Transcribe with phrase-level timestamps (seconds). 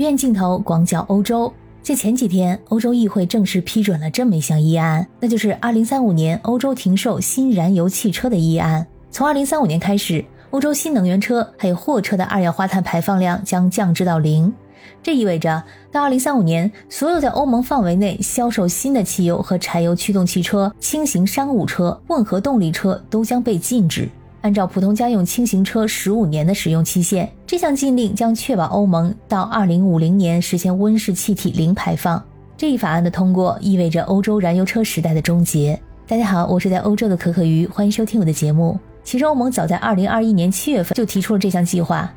[0.00, 1.52] 远镜头广角欧洲。
[1.82, 8.86] 在前几天，欧洲议会正式批准了这么一项议案，那就是2035年欧洲停售新燃油汽车的议案。
[9.10, 14.52] 从2035年开始，欧洲新能源车还有货车的二氧化碳排放量将降至到零。
[15.02, 15.62] 这意味着，
[15.92, 24.08] 到2035年，所有在欧盟范围内销售新的汽油和柴油驱动汽车、轻型商务车、混合动力车都将被禁止。
[24.42, 32.22] 按照普通家用轻型车十五年的使用期限，这项禁令将确保欧盟到二零五零年实现温室气体零排放。
[32.56, 35.78] 这一法案的通过意味着欧洲燃油车时代的终结。
[36.06, 38.78] 大家好，我是在欧洲的可可鱼，欢迎收听我的节目。
[39.04, 42.10] 其实欧盟早在二零二一年七月份就提出了这项计划，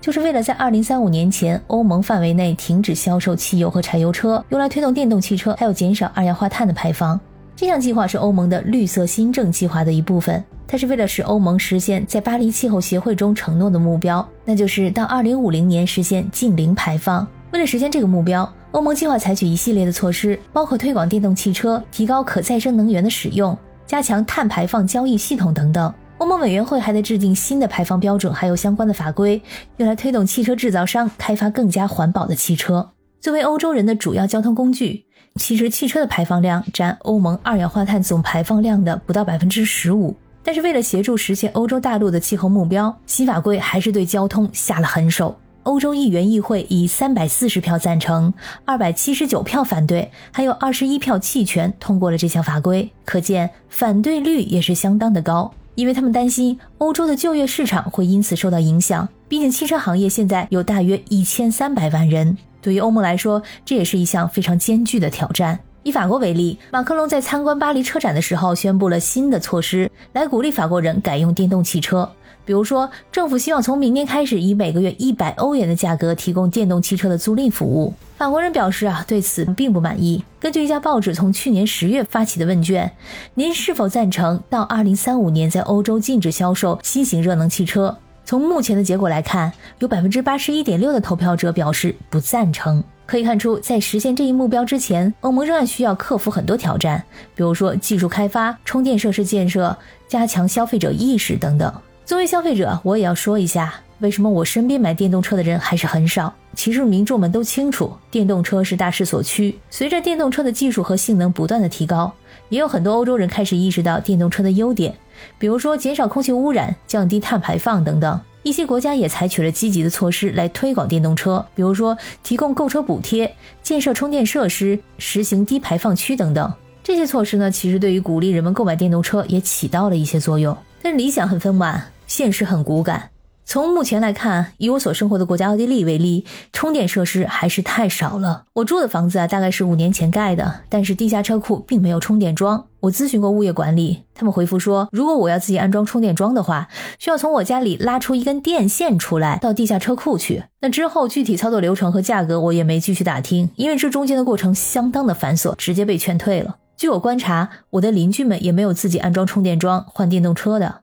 [0.00, 7.18] 就是为了在二零三五年前欧盟范围内停止销售汽油和柴油车，用来推动电动汽车，还有减少二氧化碳的排放。
[7.60, 10.44] 这项计划是欧盟的绿色新政计划的一部分。
[10.64, 17.26] 它是为了使欧盟实现在巴黎气候协会中承诺的目标，那就是到二零五零年实现净零排放。
[17.52, 25.92] 为了实现这个目标，欧盟计划采取一系列的措施，包括推广电动汽车、提高可再生能源的使用、加强碳排放交易系统等等。
[26.18, 29.42] 欧盟委员会还在制定新的排放标准，还有相关的法规，
[29.78, 32.90] 用来推动汽车制造商开发更加环保的汽车。
[33.20, 35.04] 作为欧洲人的主要交通工具，
[35.38, 40.14] 其实汽车的排放量占欧盟二氧化碳总排放量的不到百分之十五。
[40.42, 45.38] 但是为了协助实现欧洲大陆的气候目标，新法规还是对交通下了狠手。
[45.64, 48.32] 欧洲议员议会以三百四十票赞成、
[48.64, 52.90] 二百七十九票反对，还有二十一票弃权通过了这项法规。
[53.04, 59.06] 可见反对率也是相当的高，因为他们担心欧洲的就业市场会因此受到影响。
[59.28, 65.58] 毕竟汽车行业现在有大约一千三百万人，对于欧盟来说，这也是一项非常艰巨的挑战。
[65.84, 72.10] 以法国为例，马克龙在参观巴黎车展的时候宣布了新的措施，来鼓励法国人改用电动汽车。
[72.44, 77.92] 比如说，政府希望从明年开始，以每个月一百欧元的价格提供电动汽车的租赁服务。
[78.16, 80.22] 法国人表示啊，对此并不满意。
[80.40, 82.90] 根据一家报纸从去年十月发起的问卷，
[83.34, 87.96] 您是否赞成到二零三五年在欧洲禁止销售新型热能汽车？
[88.28, 92.84] 从目前的结果来看，有百分之八十一点六的投票者表示不赞成。
[93.06, 97.02] 可以看出，在实现这一目标之前，欧盟仍然需要克服很多挑战，
[97.34, 99.74] 比如说技术开发、充电设施建设、
[100.06, 101.72] 加强消费者意识等等。
[102.04, 106.32] 作为消费者，我也要说一下，为什么我身边买电动车的人还是很少。
[106.54, 109.56] 其实民众们都清楚，电动车是大势所趋。
[109.70, 112.12] 随着电动车的技术和性能不断的提高，
[112.48, 114.94] 也有很多欧洲人开始意识到电动车的优点，
[115.38, 118.20] 比如说减少空气污染、降低碳排放等等。
[118.42, 123.32] 一些国家也采取了积极的措施来推广电动车，比如说提供购车补贴、
[123.62, 126.52] 建设充电设施、实行低排放区等等。
[126.82, 130.56] 这些措施呢，其实对于鼓励人们购买电动车也起到了一些作用。
[130.82, 133.10] 但理想很丰满，现实很骨感。
[133.50, 138.44] 从目前来看，以我所生活的国家奥地利为例，充电设施还是太少了。
[138.52, 142.66] 我住的房子啊，大概是五年前盖的，但是地下车库并没有充电桩。
[142.80, 150.44] 我咨询过物业管理，他们回复说，如果我要自己安装充电桩的话，需要从我家里拉出一根电线出来到地下车库去。
[150.60, 156.56] 那之后具体操作流程和价格我也没继续打听，因为这中间的过程相当的繁琐，直接被劝退了。
[156.76, 160.82] 据我观察，我的邻居们也没有自己安装充电桩换电动车的。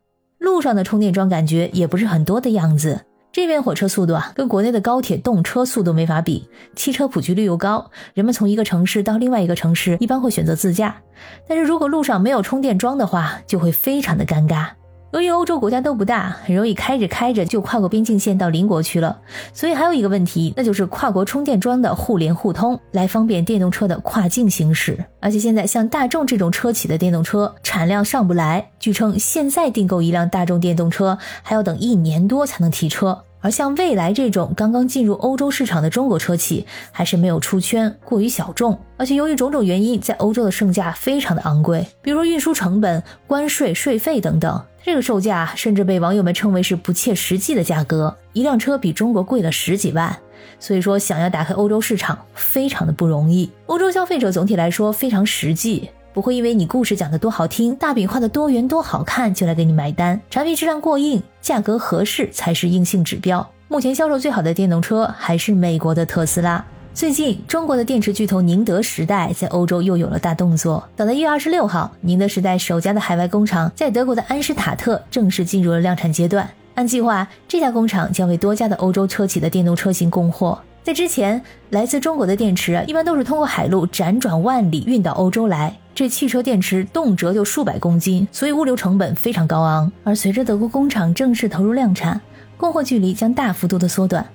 [0.55, 3.01] 路上的充电桩感觉也不是很多的样子。
[3.33, 6.47] 这边火车速度啊，跟国内的高铁动车速度没法比。
[6.77, 10.95] 汽车普及率又高，人们从一个城市到另外一个城市，一般会选择自驾。
[11.45, 14.67] 但是如果路上没有充电桩的话，就会非常的尴尬。
[15.15, 19.17] 由于欧洲国家都不大，很容易开着开着就跨过边境线到邻国去了，
[19.53, 25.05] 所以还有一个问题，那就是跨国充电桩的互联互通，来方便电动车的跨境行驶。
[25.21, 33.23] 而且现在像大众这种车企的电动车产量上不来，据称现在订购一辆大众电动车还要等一年多才能提车。
[33.45, 50.17] 而像蔚来这种刚刚进入欧洲市场的中国车企，还是没有出圈，过于小众，而且由于种种原因，在欧洲的售价非常的昂贵，比如运输成本、关税、税费等等，这个售价甚至被网友们称为是不切实际的价格，一辆车比中国贵了十几万，
[50.59, 53.51] 所以说想要打开欧洲市场，非常的不容易。
[53.67, 55.91] 欧洲消费者总体来说非常实际。
[56.15, 60.17] 不会因为你故事讲的多好听，大饼画的多圆多好看就来给你买单。
[60.29, 63.45] 产品质量过硬，价格合适才是硬性指标。
[63.67, 66.65] 目前销售最好的电动车还是美国的特斯拉。
[66.93, 70.81] 最近，中国的电池巨头宁德时代在欧洲又有了大动作。
[70.95, 76.49] 早在一月二十六号，宁德时代首家的海外工厂在德国的安施塔特正式进入了量产阶段。
[76.75, 80.57] 按计划，这家工厂将为多家的欧洲车企的电动车型供货。
[80.81, 81.41] 在之前，
[81.71, 85.77] 来自中国的电池一般都是通过海路辗转万里运到欧洲来。
[85.95, 89.89] 这汽车电池动辄就数百公斤，所以物流成本非常高昂。
[90.03, 92.19] 而随着德国工厂正式投入量产，
[92.57, 94.25] 供货距离将大幅度的缩短。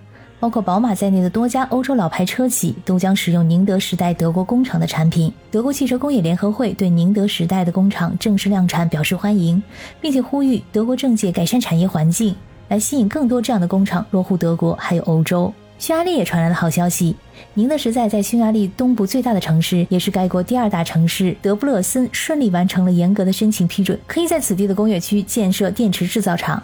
[0.40, 5.30] 包括宝马在内的多家欧洲老牌车企都将使用宁德时代德国工厂的产品。
[5.50, 9.62] 德国汽车工业联合会对宁德时代的工厂正式量产表示欢迎，
[10.00, 12.34] 并且呼吁德国政界改善产业环境，
[12.68, 15.52] 来吸引更多这样的工厂落户德国还有欧洲。
[15.80, 17.16] 匈牙利也传来了好消息，
[17.54, 26.62] 宁德时代在匈牙利东部最大的城市，也是该国第二大城市德布勒森顺利完成了严格的申请批准，可以在此地的工业区建设电池制造厂。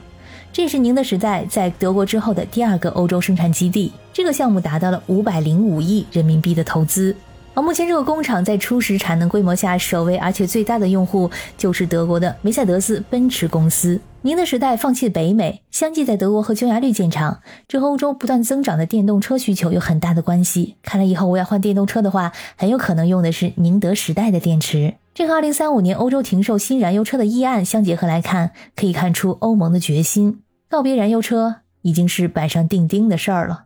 [0.52, 3.90] 这是宁德时代在德国之后的第二个欧洲生产基地。
[4.12, 7.16] 这个项目达到了五百零五亿人民币的投资。
[7.56, 13.99] 而目前这个工厂在初始产能规模下，首位而且最大的用户就是德国的梅赛德斯奔驰公司。
[14.20, 20.76] 宁德时代放弃北美，相继在德国和匈牙利建厂，这和欧洲不断增长的电动车需求有很大的关系。
[20.82, 24.97] 看来以后我要换电动车的话，很有可能用的是宁德时代的电池。
[25.14, 30.43] 这和二零三五年欧洲停售新燃油车的议案相结合来看，可以看出欧盟的决心。
[30.69, 33.65] 告别燃油车已经是板上钉钉的事儿了。